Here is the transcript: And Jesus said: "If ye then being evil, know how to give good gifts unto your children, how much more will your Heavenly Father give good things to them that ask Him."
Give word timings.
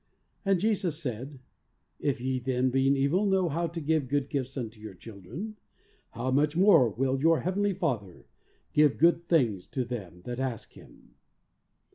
And 0.43 0.59
Jesus 0.59 0.97
said: 0.99 1.41
"If 1.99 2.19
ye 2.19 2.39
then 2.39 2.71
being 2.71 2.97
evil, 2.97 3.23
know 3.27 3.49
how 3.49 3.67
to 3.67 3.79
give 3.79 4.07
good 4.07 4.31
gifts 4.31 4.57
unto 4.57 4.81
your 4.81 4.95
children, 4.95 5.57
how 6.13 6.31
much 6.31 6.57
more 6.57 6.89
will 6.89 7.19
your 7.21 7.41
Heavenly 7.41 7.75
Father 7.75 8.25
give 8.73 8.97
good 8.97 9.27
things 9.27 9.67
to 9.67 9.85
them 9.85 10.23
that 10.23 10.39
ask 10.39 10.73
Him." 10.73 11.13